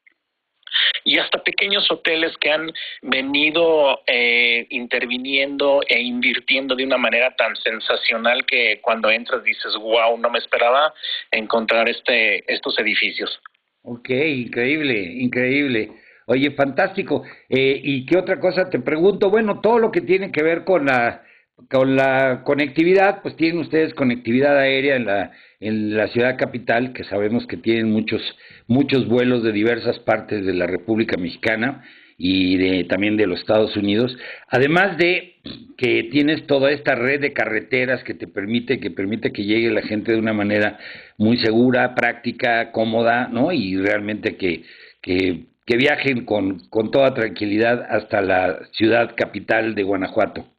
y 1.05 1.19
hasta 1.19 1.43
pequeños 1.43 1.91
hoteles 1.91 2.37
que 2.39 2.51
han 2.51 2.73
venido 3.03 4.01
eh, 4.07 4.67
interviniendo 4.71 5.81
e 5.89 6.01
invirtiendo 6.01 6.75
de 6.75 6.85
una 6.85 6.99
manera 6.99 7.35
tan 7.37 7.55
sensacional 7.57 8.45
que 8.47 8.81
cuando 8.83 9.11
entras 9.11 9.43
dices, 9.45 9.75
wow, 9.75 10.17
no 10.19 10.31
me 10.31 10.39
esperaba 10.39 10.93
encontrar 11.31 11.89
este, 11.89 12.45
estos 12.53 12.79
edificios. 12.79 13.41
Ok, 13.83 14.11
increíble, 14.11 15.01
increíble. 15.01 15.91
Oye, 16.27 16.53
fantástico. 16.53 17.25
Eh, 17.49 17.81
¿Y 17.83 18.07
qué 18.07 18.17
otra 18.17 18.39
cosa 18.39 18.71
te 18.71 18.79
pregunto? 18.79 19.29
Bueno, 19.29 19.61
todo 19.61 19.79
lo 19.79 19.91
que 19.91 20.01
tiene 20.01 20.31
que 20.31 20.43
ver 20.43 20.65
con 20.65 20.87
la 20.87 21.25
con 21.71 21.97
la 21.97 22.43
conectividad, 22.45 23.23
pues 23.23 23.37
tienen 23.37 23.61
ustedes 23.61 23.95
conectividad 23.95 24.59
aérea 24.59 24.97
en 24.97 25.07
la, 25.07 25.33
en 25.61 25.97
la 25.97 26.09
ciudad 26.09 26.37
capital, 26.39 26.93
que 26.93 27.05
sabemos 27.05 27.47
que 27.47 27.57
tienen 27.57 27.91
muchos, 27.91 28.21
muchos 28.67 29.09
vuelos 29.09 29.43
de 29.43 29.53
diversas 29.53 29.99
partes 30.01 30.45
de 30.45 30.55
la 30.55 30.67
República 30.67 31.17
Mexicana 31.17 31.85
y 32.19 32.57
de, 32.57 32.85
también 32.85 33.17
de 33.17 33.27
los 33.27 33.41
Estados 33.41 33.77
Unidos, 33.77 34.17
además 34.49 34.97
de 34.97 35.35
que 35.77 36.05
tienes 36.05 36.47
toda 36.47 36.71
esta 36.71 36.95
red 36.95 37.21
de 37.21 37.33
carreteras 37.33 38.05
que 38.05 38.15
te 38.15 38.29
permite, 38.29 38.79
que 38.79 38.91
permite 38.91 39.33
que 39.33 39.45
llegue 39.45 39.71
la 39.71 39.83
gente 39.83 40.13
de 40.13 40.19
una 40.19 40.33
manera 40.33 40.79
muy 41.19 41.39
segura, 41.39 41.95
práctica, 41.95 42.71
cómoda, 42.71 43.29
¿no? 43.29 43.51
Y 43.51 43.77
realmente 43.77 44.37
que, 44.37 44.63
que, 45.01 45.47
que 45.67 45.77
viajen 45.77 46.25
con, 46.25 46.61
con 46.69 46.91
toda 46.91 47.15
tranquilidad 47.15 47.87
hasta 47.89 48.21
la 48.21 48.61
ciudad 48.73 49.15
capital 49.17 49.75
de 49.75 49.83
Guanajuato. 49.83 50.52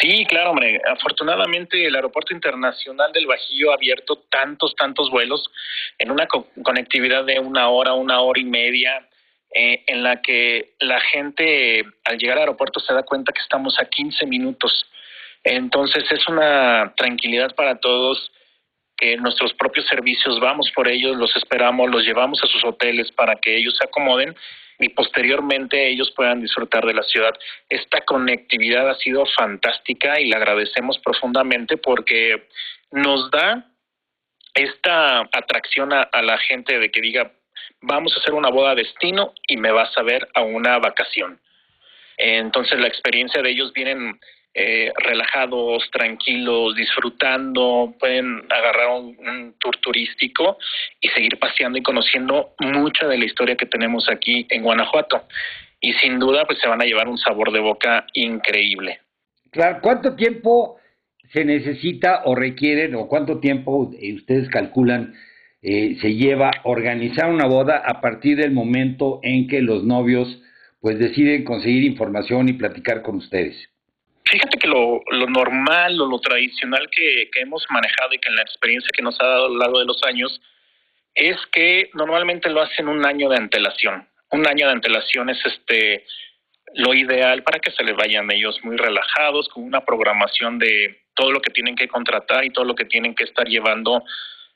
Sí, 0.00 0.24
claro, 0.26 0.50
hombre. 0.50 0.80
Afortunadamente 0.86 1.86
el 1.86 1.94
Aeropuerto 1.94 2.34
Internacional 2.34 3.12
del 3.12 3.26
Bajío 3.26 3.70
ha 3.70 3.74
abierto 3.74 4.24
tantos, 4.30 4.74
tantos 4.76 5.10
vuelos 5.10 5.50
en 5.98 6.10
una 6.10 6.26
conectividad 6.62 7.24
de 7.24 7.38
una 7.40 7.68
hora, 7.68 7.94
una 7.94 8.20
hora 8.20 8.40
y 8.40 8.44
media, 8.44 9.06
eh, 9.54 9.84
en 9.86 10.02
la 10.02 10.20
que 10.20 10.74
la 10.80 11.00
gente 11.00 11.84
al 12.04 12.18
llegar 12.18 12.36
al 12.36 12.42
aeropuerto 12.42 12.80
se 12.80 12.92
da 12.92 13.02
cuenta 13.02 13.32
que 13.32 13.40
estamos 13.40 13.78
a 13.78 13.86
15 13.86 14.26
minutos. 14.26 14.86
Entonces 15.44 16.04
es 16.10 16.26
una 16.28 16.92
tranquilidad 16.96 17.54
para 17.54 17.78
todos 17.78 18.32
que 18.96 19.16
nuestros 19.16 19.52
propios 19.54 19.86
servicios 19.86 20.40
vamos 20.40 20.70
por 20.74 20.88
ellos, 20.88 21.16
los 21.16 21.34
esperamos, 21.36 21.90
los 21.90 22.04
llevamos 22.04 22.42
a 22.42 22.46
sus 22.46 22.64
hoteles 22.64 23.12
para 23.12 23.36
que 23.36 23.56
ellos 23.56 23.76
se 23.76 23.84
acomoden 23.84 24.34
y 24.78 24.88
posteriormente 24.90 25.88
ellos 25.88 26.12
puedan 26.14 26.40
disfrutar 26.40 26.84
de 26.84 26.94
la 26.94 27.02
ciudad. 27.02 27.34
Esta 27.68 28.02
conectividad 28.02 28.88
ha 28.90 28.94
sido 28.96 29.24
fantástica 29.36 30.20
y 30.20 30.28
la 30.28 30.36
agradecemos 30.36 30.98
profundamente 30.98 31.76
porque 31.76 32.48
nos 32.92 33.30
da 33.30 33.64
esta 34.54 35.20
atracción 35.20 35.92
a, 35.92 36.08
la 36.22 36.38
gente 36.38 36.78
de 36.78 36.90
que 36.90 37.00
diga, 37.00 37.30
vamos 37.82 38.14
a 38.14 38.20
hacer 38.20 38.34
una 38.34 38.48
boda 38.48 38.74
destino 38.74 39.34
y 39.46 39.56
me 39.56 39.70
vas 39.70 39.96
a 39.96 40.02
ver 40.02 40.26
a 40.34 40.42
una 40.42 40.78
vacación. 40.78 41.40
Entonces 42.16 42.78
la 42.78 42.88
experiencia 42.88 43.42
de 43.42 43.50
ellos 43.50 43.72
vienen 43.74 44.18
eh, 44.58 44.90
relajados, 44.96 45.86
tranquilos, 45.92 46.74
disfrutando, 46.74 47.94
pueden 48.00 48.40
agarrar 48.48 48.88
un, 48.88 49.54
tour 49.58 49.76
turístico 49.82 50.56
y 50.98 51.08
seguir 51.08 51.38
paseando 51.38 51.76
y 51.76 51.82
conociendo 51.82 52.54
mucha 52.60 53.06
de 53.06 53.18
la 53.18 53.26
historia 53.26 53.54
que 53.54 53.66
tenemos 53.66 54.08
aquí 54.08 54.46
en 54.48 54.62
Guanajuato. 54.62 55.24
Y 55.78 55.92
sin 55.92 56.18
duda, 56.18 56.46
pues 56.46 56.58
se 56.58 56.68
van 56.68 56.80
a 56.80 56.86
llevar 56.86 57.06
un 57.06 57.18
sabor 57.18 57.52
de 57.52 57.60
boca 57.60 58.06
increíble. 58.14 59.00
Claro, 59.50 59.80
¿cuánto 59.82 60.16
tiempo 60.16 60.78
se 61.34 61.44
necesita 61.44 62.22
o 62.24 62.34
requieren 62.34 62.94
o 62.94 63.08
cuánto 63.08 63.40
tiempo 63.40 63.92
eh, 64.00 64.14
ustedes 64.14 64.48
calculan 64.48 65.12
eh, 65.60 65.98
se 66.00 66.14
lleva 66.14 66.50
organizar 66.64 67.30
una 67.30 67.44
boda 67.46 67.82
a 67.84 68.00
partir 68.00 68.38
del 68.38 68.52
momento 68.52 69.20
en 69.22 69.48
que 69.48 69.60
los 69.60 69.84
novios 69.84 70.40
pues 70.80 70.98
deciden 70.98 71.44
conseguir 71.44 71.82
información 71.82 72.48
y 72.48 72.54
platicar 72.54 73.02
con 73.02 73.16
ustedes? 73.16 73.75
Fíjate 74.28 74.58
que 74.58 74.66
lo, 74.66 75.00
lo 75.10 75.26
normal 75.26 76.00
o 76.00 76.06
lo 76.06 76.18
tradicional 76.18 76.88
que, 76.90 77.30
que 77.32 77.40
hemos 77.40 77.64
manejado 77.70 78.12
y 78.12 78.18
que 78.18 78.28
en 78.28 78.36
la 78.36 78.42
experiencia 78.42 78.90
que 78.92 79.02
nos 79.02 79.20
ha 79.20 79.26
dado 79.26 79.46
a 79.46 79.48
lo 79.48 79.58
largo 79.58 79.78
de 79.78 79.84
los 79.84 80.02
años 80.04 80.40
es 81.14 81.36
que 81.52 81.90
normalmente 81.94 82.50
lo 82.50 82.60
hacen 82.60 82.88
un 82.88 83.04
año 83.06 83.28
de 83.28 83.36
antelación. 83.38 84.08
Un 84.30 84.46
año 84.46 84.66
de 84.66 84.72
antelación 84.72 85.30
es 85.30 85.38
este 85.46 86.04
lo 86.74 86.92
ideal 86.92 87.42
para 87.42 87.58
que 87.58 87.70
se 87.70 87.82
les 87.84 87.96
vayan 87.96 88.30
ellos 88.30 88.58
muy 88.62 88.76
relajados, 88.76 89.48
con 89.48 89.64
una 89.64 89.84
programación 89.84 90.58
de 90.58 91.04
todo 91.14 91.32
lo 91.32 91.40
que 91.40 91.50
tienen 91.50 91.74
que 91.74 91.88
contratar 91.88 92.44
y 92.44 92.50
todo 92.50 92.64
lo 92.64 92.74
que 92.74 92.84
tienen 92.84 93.14
que 93.14 93.24
estar 93.24 93.46
llevando 93.46 94.04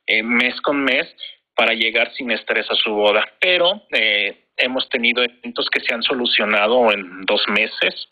eh, 0.07 0.23
mes 0.23 0.61
con 0.61 0.83
mes 0.83 1.07
para 1.55 1.73
llegar 1.73 2.13
sin 2.13 2.31
estrés 2.31 2.71
a 2.71 2.75
su 2.75 2.91
boda. 2.91 3.27
Pero 3.41 3.87
eh, 3.93 4.49
hemos 4.57 4.89
tenido 4.89 5.23
eventos 5.23 5.69
que 5.71 5.81
se 5.81 5.95
han 5.95 6.03
solucionado 6.03 6.93
en 6.93 7.23
dos 7.23 7.43
meses, 7.49 8.09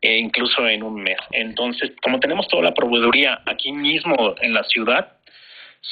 e 0.00 0.18
incluso 0.18 0.66
en 0.66 0.82
un 0.82 1.02
mes. 1.02 1.18
Entonces, 1.32 1.92
como 2.02 2.20
tenemos 2.20 2.48
toda 2.48 2.62
la 2.62 2.74
proveeduría 2.74 3.40
aquí 3.46 3.72
mismo 3.72 4.34
en 4.40 4.54
la 4.54 4.64
ciudad, 4.64 5.18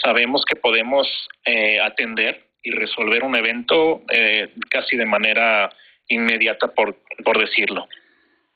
sabemos 0.02 0.44
que 0.44 0.56
podemos 0.56 1.06
eh, 1.44 1.78
atender 1.80 2.44
y 2.62 2.70
resolver 2.70 3.22
un 3.24 3.36
evento 3.36 4.02
eh, 4.10 4.50
casi 4.70 4.96
de 4.96 5.06
manera 5.06 5.70
inmediata, 6.08 6.68
por, 6.68 6.96
por 7.24 7.38
decirlo. 7.38 7.86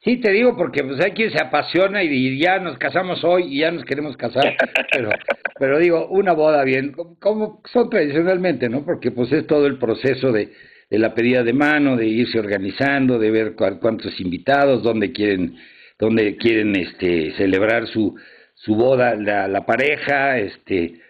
Sí, 0.05 0.17
te 0.17 0.33
digo 0.33 0.57
porque 0.57 0.83
pues 0.83 1.01
hay 1.01 1.13
quien 1.13 1.31
se 1.31 1.41
apasiona 1.41 2.03
y, 2.03 2.37
ya 2.39 2.59
nos 2.59 2.77
casamos 2.77 3.23
hoy 3.23 3.45
y 3.45 3.61
ya 3.61 3.71
nos 3.71 3.85
queremos 3.85 4.17
casar, 4.17 4.57
pero, 4.91 5.11
pero 5.59 5.79
digo, 5.79 6.09
una 6.09 6.33
boda 6.33 6.65
bien, 6.65 6.93
como 7.21 7.63
son 7.73 7.89
tradicionalmente, 7.89 8.69
¿no? 8.69 8.85
Porque 8.85 9.13
pues 9.13 9.31
es 9.31 9.47
todo 9.47 9.67
el 9.67 9.79
proceso 9.79 10.33
de, 10.33 10.53
de 10.93 10.99
la 10.99 11.15
pedida 11.15 11.43
de 11.43 11.55
mano, 11.55 11.97
de 11.97 12.07
irse 12.07 12.39
organizando, 12.39 13.19
de 13.19 13.31
ver 13.31 13.55
cuántos 13.55 14.21
invitados, 14.21 14.83
dónde 14.83 15.11
quieren, 15.11 15.57
dónde 15.99 16.37
quieren 16.37 16.77
este, 16.77 17.33
celebrar 17.39 17.87
su, 17.87 18.15
su 18.57 18.75
boda 18.75 19.15
la, 19.15 19.49
la 19.49 19.65
pareja, 19.65 20.39
este, 20.39 21.01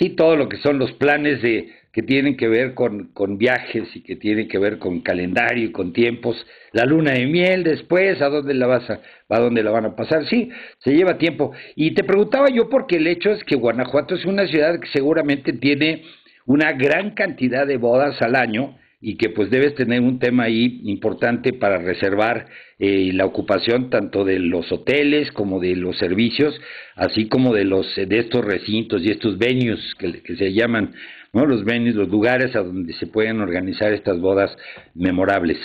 sí, 0.00 0.16
todo 0.16 0.34
lo 0.34 0.48
que 0.48 0.56
son 0.56 0.80
los 0.80 0.90
planes 0.94 1.40
de, 1.42 1.68
que 1.92 2.02
tienen 2.02 2.36
que 2.36 2.48
ver 2.48 2.74
con, 2.74 3.12
con 3.12 3.38
viajes 3.38 3.94
y 3.94 4.02
que 4.02 4.16
tienen 4.16 4.48
que 4.48 4.58
ver 4.58 4.80
con 4.80 5.00
calendario 5.00 5.66
y 5.66 5.70
con 5.70 5.92
tiempos, 5.92 6.44
la 6.72 6.84
luna 6.84 7.12
de 7.12 7.26
miel 7.26 7.62
después, 7.62 8.20
a 8.20 8.30
dónde 8.30 8.54
la 8.54 8.66
vas 8.66 8.90
a, 8.90 9.00
a 9.28 9.38
dónde 9.38 9.62
la 9.62 9.70
van 9.70 9.84
a 9.84 9.94
pasar, 9.94 10.26
sí, 10.26 10.50
se 10.80 10.90
lleva 10.90 11.18
tiempo. 11.18 11.52
Y 11.76 11.94
te 11.94 12.02
preguntaba 12.02 12.48
yo 12.48 12.68
porque 12.68 12.96
el 12.96 13.06
hecho 13.06 13.30
es 13.30 13.44
que 13.44 13.54
Guanajuato 13.54 14.16
es 14.16 14.24
una 14.24 14.48
ciudad 14.48 14.80
que 14.80 14.88
seguramente 14.88 15.52
tiene 15.52 16.02
una 16.46 16.72
gran 16.72 17.12
cantidad 17.12 17.64
de 17.64 17.76
bodas 17.76 18.20
al 18.22 18.34
año, 18.34 18.76
y 19.00 19.16
que 19.16 19.30
pues 19.30 19.50
debes 19.50 19.74
tener 19.74 20.00
un 20.00 20.18
tema 20.18 20.44
ahí 20.44 20.80
importante 20.84 21.54
para 21.54 21.78
reservar 21.78 22.46
eh, 22.78 23.10
la 23.14 23.24
ocupación 23.24 23.88
tanto 23.88 24.24
de 24.24 24.38
los 24.38 24.70
hoteles 24.70 25.32
como 25.32 25.58
de 25.58 25.74
los 25.74 25.96
servicios, 25.98 26.60
así 26.96 27.28
como 27.28 27.54
de 27.54 27.64
los 27.64 27.86
de 27.96 28.18
estos 28.18 28.44
recintos 28.44 29.02
y 29.02 29.10
estos 29.10 29.38
venues 29.38 29.94
que, 29.98 30.22
que 30.22 30.36
se 30.36 30.52
llaman, 30.52 30.94
¿no? 31.32 31.46
Los 31.46 31.64
venues, 31.64 31.94
los 31.94 32.08
lugares 32.08 32.54
a 32.54 32.60
donde 32.60 32.92
se 32.94 33.06
pueden 33.06 33.40
organizar 33.40 33.92
estas 33.92 34.20
bodas 34.20 34.54
memorables. 34.94 35.58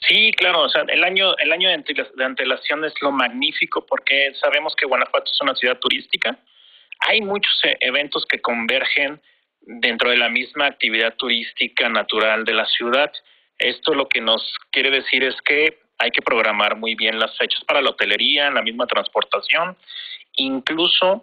Sí, 0.00 0.30
claro, 0.36 0.62
o 0.62 0.68
sea, 0.68 0.82
el 0.88 1.02
año 1.02 1.36
el 1.38 1.52
año 1.52 1.70
de 1.70 2.24
antelación 2.24 2.84
es 2.84 2.94
lo 3.00 3.10
magnífico 3.10 3.86
porque 3.86 4.32
sabemos 4.34 4.74
que 4.76 4.86
Guanajuato 4.86 5.30
es 5.30 5.40
una 5.40 5.54
ciudad 5.54 5.78
turística. 5.78 6.38
Hay 7.08 7.22
muchos 7.22 7.58
eh, 7.64 7.76
eventos 7.80 8.24
que 8.26 8.40
convergen 8.40 9.20
dentro 9.66 10.10
de 10.10 10.16
la 10.16 10.28
misma 10.28 10.66
actividad 10.66 11.14
turística 11.16 11.88
natural 11.88 12.44
de 12.44 12.54
la 12.54 12.64
ciudad. 12.66 13.12
Esto 13.58 13.94
lo 13.94 14.08
que 14.08 14.20
nos 14.20 14.54
quiere 14.70 14.90
decir 14.90 15.24
es 15.24 15.34
que 15.42 15.78
hay 15.98 16.10
que 16.10 16.22
programar 16.22 16.76
muy 16.76 16.94
bien 16.94 17.18
las 17.18 17.36
fechas 17.36 17.62
para 17.64 17.82
la 17.82 17.90
hotelería, 17.90 18.50
la 18.50 18.62
misma 18.62 18.86
transportación, 18.86 19.76
incluso 20.34 21.22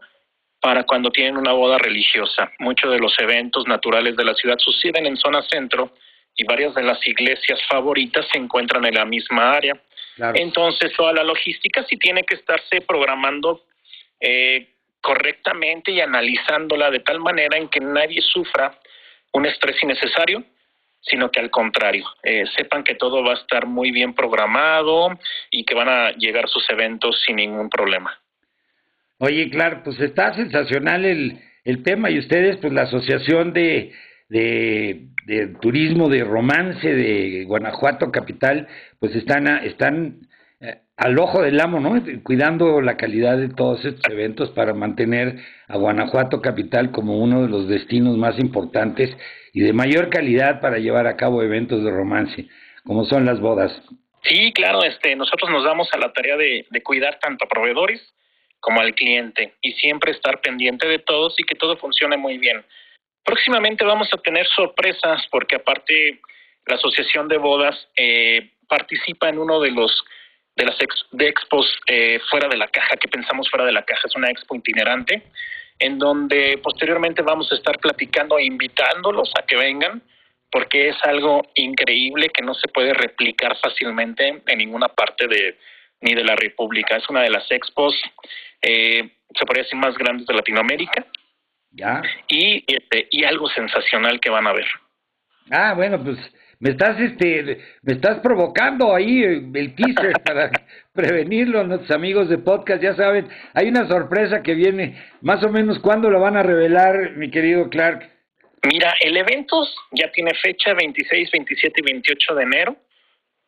para 0.59 0.83
cuando 0.83 1.11
tienen 1.11 1.37
una 1.37 1.53
boda 1.53 1.77
religiosa. 1.77 2.51
Muchos 2.59 2.91
de 2.91 2.99
los 2.99 3.17
eventos 3.19 3.67
naturales 3.67 4.15
de 4.15 4.25
la 4.25 4.33
ciudad 4.33 4.57
suceden 4.57 5.05
en 5.05 5.17
zona 5.17 5.41
centro 5.43 5.93
y 6.35 6.43
varias 6.43 6.73
de 6.73 6.83
las 6.83 7.05
iglesias 7.05 7.59
favoritas 7.69 8.25
se 8.31 8.37
encuentran 8.37 8.85
en 8.85 8.95
la 8.95 9.05
misma 9.05 9.53
área. 9.53 9.79
Entonces, 10.35 10.93
toda 10.95 11.13
la 11.13 11.23
logística 11.23 11.83
sí 11.83 11.97
tiene 11.97 12.23
que 12.23 12.35
estarse 12.35 12.81
programando 12.81 13.63
eh, 14.19 14.72
correctamente 15.03 15.91
y 15.91 15.99
analizándola 15.99 16.89
de 16.89 17.01
tal 17.01 17.19
manera 17.19 17.57
en 17.57 17.67
que 17.67 17.81
nadie 17.81 18.21
sufra 18.21 18.73
un 19.33 19.45
estrés 19.45 19.75
innecesario, 19.83 20.43
sino 21.01 21.29
que 21.29 21.41
al 21.41 21.49
contrario, 21.49 22.05
eh, 22.23 22.45
sepan 22.55 22.85
que 22.85 22.95
todo 22.95 23.21
va 23.21 23.31
a 23.31 23.41
estar 23.41 23.67
muy 23.67 23.91
bien 23.91 24.13
programado 24.13 25.09
y 25.51 25.65
que 25.65 25.75
van 25.75 25.89
a 25.89 26.11
llegar 26.13 26.47
sus 26.47 26.67
eventos 26.69 27.21
sin 27.25 27.35
ningún 27.35 27.69
problema. 27.69 28.17
Oye, 29.19 29.49
claro, 29.49 29.81
pues 29.83 29.99
está 29.99 30.33
sensacional 30.35 31.03
el, 31.03 31.37
el 31.65 31.83
tema 31.83 32.09
y 32.09 32.19
ustedes, 32.19 32.55
pues 32.57 32.71
la 32.71 32.83
Asociación 32.83 33.51
de, 33.51 33.91
de, 34.29 35.07
de, 35.25 35.47
Turismo 35.61 36.07
de 36.07 36.23
Romance 36.23 36.87
de 36.87 37.43
Guanajuato 37.45 38.09
Capital, 38.09 38.69
pues 38.99 39.13
están, 39.15 39.47
están 39.65 40.21
al 40.97 41.17
ojo 41.17 41.41
del 41.41 41.59
amo, 41.59 41.79
¿no? 41.79 42.01
Cuidando 42.23 42.81
la 42.81 42.97
calidad 42.97 43.37
de 43.37 43.49
todos 43.49 43.83
estos 43.83 44.11
eventos 44.11 44.51
para 44.51 44.73
mantener 44.73 45.37
a 45.67 45.77
Guanajuato 45.77 46.41
capital 46.41 46.91
como 46.91 47.17
uno 47.17 47.41
de 47.41 47.49
los 47.49 47.67
destinos 47.67 48.17
más 48.17 48.37
importantes 48.39 49.15
y 49.53 49.61
de 49.61 49.73
mayor 49.73 50.09
calidad 50.09 50.61
para 50.61 50.77
llevar 50.77 51.07
a 51.07 51.17
cabo 51.17 51.41
eventos 51.41 51.83
de 51.83 51.91
romance, 51.91 52.47
como 52.83 53.05
son 53.05 53.25
las 53.25 53.39
bodas. 53.39 53.71
Sí, 54.23 54.53
claro, 54.53 54.83
este, 54.83 55.15
nosotros 55.15 55.49
nos 55.49 55.65
damos 55.65 55.89
a 55.93 55.97
la 55.97 56.13
tarea 56.13 56.37
de, 56.37 56.65
de 56.69 56.83
cuidar 56.83 57.19
tanto 57.19 57.45
a 57.45 57.49
proveedores 57.49 58.01
como 58.59 58.79
al 58.79 58.95
cliente 58.95 59.55
y 59.61 59.73
siempre 59.73 60.11
estar 60.11 60.39
pendiente 60.39 60.87
de 60.87 60.99
todos 60.99 61.37
y 61.37 61.43
que 61.43 61.55
todo 61.55 61.75
funcione 61.75 62.15
muy 62.15 62.37
bien. 62.37 62.63
Próximamente 63.25 63.83
vamos 63.83 64.09
a 64.13 64.17
tener 64.17 64.45
sorpresas 64.47 65.25
porque 65.31 65.55
aparte 65.55 66.21
la 66.67 66.75
Asociación 66.75 67.27
de 67.27 67.37
Bodas 67.37 67.75
eh, 67.97 68.51
participa 68.69 69.27
en 69.27 69.39
uno 69.39 69.59
de 69.59 69.71
los 69.71 69.91
de 70.55 70.65
las 70.65 70.75
de 71.11 71.27
expos 71.27 71.67
eh, 71.87 72.19
fuera 72.29 72.47
de 72.47 72.57
la 72.57 72.67
caja, 72.67 72.95
que 72.97 73.07
pensamos 73.07 73.49
fuera 73.49 73.65
de 73.65 73.71
la 73.71 73.83
caja, 73.83 74.01
es 74.05 74.15
una 74.15 74.29
expo 74.29 74.55
itinerante, 74.55 75.23
en 75.79 75.97
donde 75.97 76.59
posteriormente 76.63 77.21
vamos 77.21 77.51
a 77.51 77.55
estar 77.55 77.79
platicando 77.79 78.37
e 78.37 78.45
invitándolos 78.45 79.31
a 79.39 79.45
que 79.45 79.55
vengan, 79.55 80.01
porque 80.51 80.89
es 80.89 80.95
algo 81.03 81.41
increíble 81.55 82.29
que 82.29 82.43
no 82.43 82.53
se 82.53 82.67
puede 82.67 82.93
replicar 82.93 83.57
fácilmente 83.57 84.43
en 84.45 84.57
ninguna 84.57 84.87
parte 84.87 85.27
de 85.27 85.57
ni 86.01 86.13
de 86.13 86.23
la 86.23 86.35
República. 86.35 86.97
Es 86.97 87.09
una 87.09 87.21
de 87.21 87.29
las 87.29 87.49
expos, 87.49 87.95
eh, 88.61 89.09
se 89.33 89.45
podría 89.45 89.63
decir, 89.63 89.79
más 89.79 89.97
grandes 89.97 90.27
de 90.27 90.33
Latinoamérica. 90.33 91.05
Ya. 91.71 92.03
Y, 92.27 92.63
este, 92.67 93.07
y 93.09 93.23
algo 93.23 93.49
sensacional 93.49 94.19
que 94.19 94.29
van 94.29 94.45
a 94.45 94.53
ver. 94.53 94.67
Ah, 95.49 95.73
bueno, 95.73 96.01
pues 96.03 96.19
me 96.59 96.71
estás 96.71 96.99
este 96.99 97.59
me 97.81 97.93
estás 97.93 98.19
provocando 98.19 98.93
ahí 98.93 99.23
el 99.23 99.75
teaser 99.75 100.13
para 100.25 100.51
prevenirlo 100.93 101.63
nuestros 101.63 101.91
amigos 101.91 102.29
de 102.29 102.37
podcast 102.37 102.81
ya 102.81 102.95
saben 102.95 103.27
hay 103.53 103.67
una 103.67 103.87
sorpresa 103.87 104.41
que 104.41 104.53
viene 104.53 105.01
más 105.21 105.43
o 105.43 105.49
menos 105.49 105.79
cuándo 105.79 106.09
lo 106.09 106.19
van 106.19 106.37
a 106.37 106.43
revelar 106.43 107.11
mi 107.17 107.29
querido 107.29 107.69
Clark 107.69 108.09
mira 108.63 108.93
el 109.01 109.17
evento 109.17 109.67
ya 109.91 110.11
tiene 110.11 110.31
fecha 110.41 110.73
26 110.73 111.31
27 111.31 111.81
y 111.81 111.91
28 111.91 112.35
de 112.35 112.43
enero 112.43 112.75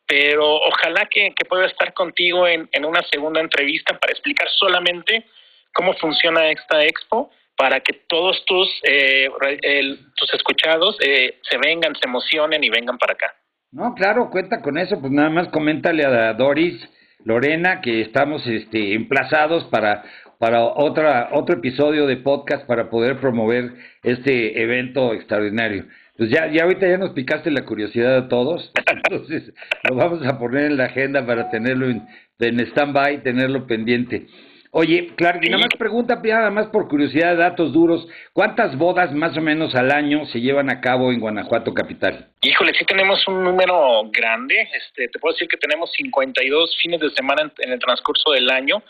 pero 0.07 0.57
ojalá 0.57 1.07
que, 1.09 1.33
que 1.35 1.45
pueda 1.45 1.65
estar 1.65 1.93
contigo 1.93 2.47
en, 2.47 2.69
en 2.71 2.85
una 2.85 3.01
segunda 3.12 3.41
entrevista 3.41 3.97
para 3.97 4.12
explicar 4.12 4.47
solamente 4.50 5.25
cómo 5.74 5.93
funciona 5.95 6.50
esta 6.50 6.83
expo 6.83 7.31
para 7.57 7.79
que 7.79 7.93
todos 8.07 8.43
tus, 8.45 8.69
eh, 8.83 9.29
tus 10.15 10.33
escuchados 10.33 10.97
eh, 11.05 11.39
se 11.50 11.57
vengan, 11.57 11.93
se 11.95 12.07
emocionen 12.07 12.63
y 12.63 12.69
vengan 12.69 12.97
para 12.97 13.13
acá. 13.13 13.33
No, 13.71 13.93
claro, 13.93 14.29
cuenta 14.29 14.62
con 14.62 14.77
eso, 14.77 15.00
pues 15.00 15.12
nada 15.12 15.29
más 15.29 15.50
coméntale 15.50 16.05
a 16.05 16.33
Doris, 16.33 16.75
Lorena, 17.24 17.81
que 17.81 18.01
estamos 18.01 18.45
este, 18.47 18.93
emplazados 18.93 19.65
para, 19.65 20.03
para 20.39 20.63
otra, 20.63 21.29
otro 21.33 21.55
episodio 21.55 22.05
de 22.05 22.17
podcast 22.17 22.65
para 22.67 22.89
poder 22.89 23.19
promover 23.19 23.74
este 24.03 24.62
evento 24.62 25.13
extraordinario. 25.13 25.85
Pues 26.17 26.29
ya, 26.29 26.47
ya 26.47 26.63
ahorita 26.63 26.88
ya 26.88 26.97
nos 26.97 27.12
picaste 27.12 27.51
la 27.51 27.65
curiosidad 27.65 28.15
a 28.15 28.27
todos, 28.29 28.71
entonces 29.09 29.53
lo 29.89 29.96
vamos 29.96 30.25
a 30.25 30.39
poner 30.39 30.72
en 30.72 30.77
la 30.77 30.85
agenda 30.85 31.25
para 31.25 31.50
tenerlo 31.50 31.89
en, 31.89 32.07
en 32.39 32.59
stand-by, 32.68 33.24
tenerlo 33.24 33.68
pendiente. 33.68 34.27
Oye, 34.77 35.07
claro, 35.16 35.40
y 35.42 35.48
nada 35.48 35.64
más 35.64 35.79
pregunta, 35.79 36.20
nada 36.22 36.51
más 36.51 36.68
por 36.68 36.90
curiosidad, 36.90 37.38
datos 37.38 37.72
duros, 37.72 38.05
¿cuántas 38.33 38.77
bodas 38.77 39.14
más 39.14 39.38
o 39.38 39.40
menos 39.40 39.74
al 39.74 39.90
año 39.90 40.25
se 40.25 40.42
llevan 40.42 40.70
a 40.70 40.81
cabo 40.81 41.14
en 41.14 41.22
Guanajuato 41.22 41.74
Capital? 41.74 42.27
Híjole, 42.42 42.74
sí 42.77 42.83
tenemos 42.83 43.25
un 43.29 43.42
número 43.42 44.01
grande, 44.11 44.68
este, 44.74 45.07
te 45.07 45.18
puedo 45.18 45.31
decir 45.31 45.48
que 45.48 45.55
tenemos 45.55 45.94
52 45.94 46.75
fines 46.83 47.00
de 47.00 47.09
semana 47.11 47.50
en, 47.57 47.72
el 47.72 47.79
transcurso 47.79 48.31
del 48.31 48.50
año, 48.50 48.83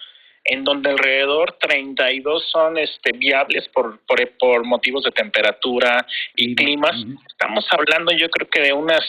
en 0.45 0.63
donde 0.63 0.89
alrededor 0.89 1.55
32 1.59 2.49
son 2.51 2.79
este, 2.79 3.11
viables 3.11 3.69
por, 3.69 3.99
por, 4.07 4.17
por 4.39 4.65
motivos 4.65 5.03
de 5.03 5.11
temperatura 5.11 6.03
y 6.35 6.55
climas. 6.55 6.95
Estamos 7.27 7.63
hablando 7.69 8.11
yo 8.17 8.27
creo 8.31 8.49
que 8.49 8.61
de 8.61 8.73
unas 8.73 9.03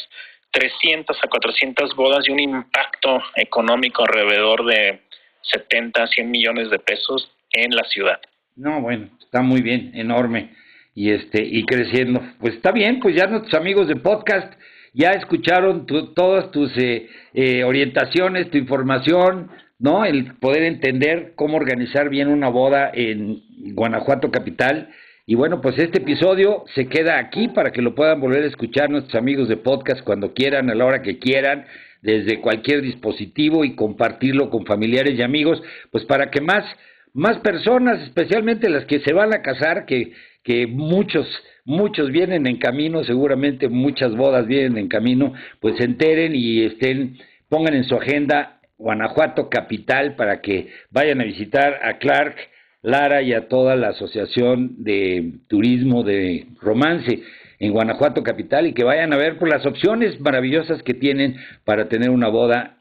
300 0.51 1.17
a 1.23 1.29
400 1.29 1.97
bodas 1.97 2.29
y 2.29 2.33
un 2.33 2.41
impacto 2.41 3.23
económico 3.35 4.03
alrededor 4.03 4.67
de 4.67 5.06
70, 5.53 6.07
100 6.07 6.31
millones 6.31 6.71
de 6.71 6.79
pesos 6.79 7.31
en 7.53 7.71
la 7.75 7.85
ciudad. 7.85 8.21
No, 8.57 8.81
bueno, 8.81 9.11
está 9.21 9.43
muy 9.43 9.63
bien, 9.63 9.93
enorme 9.95 10.51
y 10.95 11.11
este 11.11 11.45
y 11.45 11.65
creciendo. 11.65 12.23
Pues 12.41 12.55
está 12.55 12.73
bien, 12.73 13.01
pues 13.01 13.15
ya 13.15 13.27
nuestros 13.27 13.55
amigos 13.55 13.87
de 13.87 13.97
podcast 13.97 14.53
ya 14.95 15.11
escucharon 15.11 15.87
todas 15.87 16.51
tus 16.51 16.73
eh, 16.79 17.07
eh, 17.35 17.65
orientaciones, 17.65 18.51
tu 18.51 18.57
información, 18.57 19.51
¿no? 19.79 20.07
El 20.07 20.35
poder 20.37 20.63
entender 20.63 21.35
cómo 21.37 21.59
organizar 21.59 22.09
bien 22.09 22.29
una 22.29 22.49
boda 22.49 22.91
en 22.95 23.43
Guanajuato 23.75 24.31
capital. 24.31 24.89
Y 25.27 25.35
bueno, 25.35 25.61
pues 25.61 25.79
este 25.79 25.99
episodio 25.99 26.65
se 26.75 26.87
queda 26.89 27.19
aquí 27.19 27.49
para 27.49 27.73
que 27.73 27.83
lo 27.83 27.95
puedan 27.95 28.21
volver 28.21 28.45
a 28.45 28.47
escuchar 28.47 28.89
nuestros 28.89 29.17
amigos 29.17 29.49
de 29.49 29.59
podcast 29.59 30.03
cuando 30.03 30.33
quieran, 30.33 30.71
a 30.71 30.75
la 30.75 30.87
hora 30.87 31.03
que 31.03 31.19
quieran 31.19 31.67
desde 32.07 32.41
cualquier 32.41 32.83
dispositivo 32.83 33.65
y 33.65 33.75
compartirlo 33.75 34.49
con 34.49 34.65
familiares 34.65 35.19
y 35.19 35.23
amigos, 35.23 35.61
pues 35.91 36.05
para 36.05 36.31
que 36.31 36.41
más, 36.41 36.65
más 37.13 37.39
personas, 37.39 38.01
especialmente 38.03 38.71
las 38.71 38.85
que 38.85 39.01
se 39.01 39.13
van 39.13 39.35
a 39.35 39.43
casar, 39.43 39.87
que, 39.87 40.13
que 40.45 40.69
muchos, 40.69 41.27
muchos 41.65 42.13
vienen 42.13 42.47
en 42.47 42.59
camino, 42.59 43.03
seguramente 43.03 43.69
muchas 43.69 44.15
bodas 44.15 44.47
vienen 44.47 44.79
en 44.79 44.87
camino, 44.87 45.35
pues 45.59 45.79
se 45.79 45.85
enteren 45.85 46.37
y 46.37 46.63
estén, 46.63 47.19
pongan 47.49 47.75
en 47.75 47.83
su 47.83 47.97
agenda 47.97 48.61
Guanajuato 48.79 49.51
Capital 49.51 50.15
para 50.15 50.41
que 50.41 50.69
vayan 50.91 51.21
a 51.21 51.25
visitar 51.25 51.81
a 51.83 51.99
Clark, 51.99 52.37
Lara 52.83 53.21
y 53.23 53.33
a 53.33 53.49
toda 53.49 53.75
la 53.75 53.89
Asociación 53.89 54.85
de 54.85 55.33
Turismo 55.49 56.05
de 56.05 56.47
Romance 56.61 57.21
en 57.59 57.73
Guanajuato 57.73 58.23
Capital 58.23 58.67
y 58.67 58.75
que 58.75 58.85
vayan 58.85 59.13
a 59.13 59.17
ver 59.17 59.39
por 59.39 59.49
las 59.49 59.65
opciones 59.67 60.21
maravillosas 60.21 60.83
que 60.83 60.95
tienen 60.95 61.37
para 61.65 61.89
tener 61.89 62.11
una 62.11 62.29
boda 62.29 62.79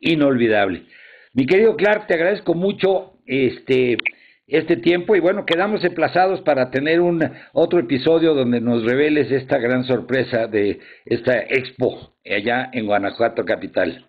inolvidable. 0.00 0.84
Mi 1.32 1.46
querido 1.46 1.76
Clark, 1.76 2.06
te 2.06 2.14
agradezco 2.14 2.54
mucho 2.54 3.14
este, 3.26 3.96
este 4.46 4.76
tiempo 4.76 5.16
y 5.16 5.20
bueno, 5.20 5.44
quedamos 5.46 5.84
emplazados 5.84 6.40
para 6.42 6.70
tener 6.70 7.00
un 7.00 7.22
otro 7.52 7.80
episodio 7.80 8.34
donde 8.34 8.60
nos 8.60 8.84
reveles 8.84 9.30
esta 9.30 9.58
gran 9.58 9.84
sorpresa 9.84 10.46
de 10.46 10.80
esta 11.04 11.38
expo 11.40 12.14
allá 12.24 12.70
en 12.72 12.86
Guanajuato 12.86 13.44
Capital. 13.44 14.06